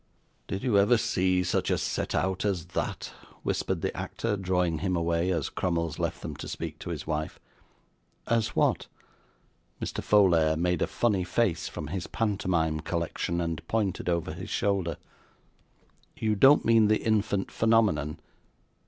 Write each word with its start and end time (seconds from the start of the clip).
'Did 0.47 0.63
you 0.63 0.79
ever 0.79 0.97
see 0.97 1.43
such 1.43 1.69
a 1.69 1.77
set 1.77 2.15
out 2.15 2.43
as 2.43 2.65
that?' 2.69 3.13
whispered 3.43 3.81
the 3.81 3.95
actor, 3.95 4.35
drawing 4.35 4.79
him 4.79 4.95
away, 4.95 5.29
as 5.29 5.47
Crummles 5.47 5.99
left 5.99 6.23
them 6.23 6.35
to 6.37 6.47
speak 6.47 6.79
to 6.79 6.89
his 6.89 7.05
wife. 7.05 7.39
'As 8.25 8.55
what?' 8.55 8.87
Mr. 9.79 10.01
Folair 10.03 10.57
made 10.59 10.81
a 10.81 10.87
funny 10.87 11.23
face 11.23 11.67
from 11.67 11.85
his 11.89 12.07
pantomime 12.07 12.79
collection, 12.79 13.39
and 13.39 13.67
pointed 13.67 14.09
over 14.09 14.33
his 14.33 14.49
shoulder. 14.49 14.97
'You 16.17 16.33
don't 16.33 16.65
mean 16.65 16.87
the 16.87 17.05
infant 17.05 17.51
phenomenon? 17.51 18.17